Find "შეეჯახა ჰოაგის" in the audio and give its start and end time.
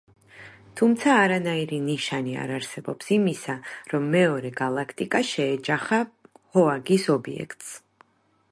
5.33-7.07